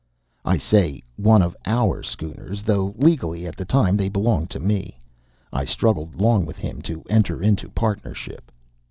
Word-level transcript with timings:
I 0.43 0.57
say 0.57 1.03
one 1.15 1.43
of 1.43 1.55
OUR 1.63 2.01
schooners, 2.01 2.63
though 2.63 2.95
legally 2.97 3.45
at 3.45 3.55
the 3.55 3.65
time 3.65 3.97
they 3.97 4.09
belonged 4.09 4.49
to 4.49 4.59
me. 4.59 4.99
I 5.53 5.63
struggled 5.63 6.15
long 6.19 6.43
with 6.43 6.57
him 6.57 6.81
to 6.89 7.03
enter 7.07 7.39
into 7.39 7.69
partnership. 7.69 8.51